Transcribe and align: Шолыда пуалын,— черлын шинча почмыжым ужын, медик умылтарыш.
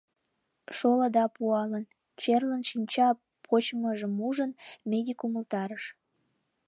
Шолыда 0.77 1.25
пуалын,— 1.35 1.85
черлын 2.21 2.61
шинча 2.69 3.09
почмыжым 3.45 4.13
ужын, 4.27 4.51
медик 4.89 5.19
умылтарыш. 5.25 5.83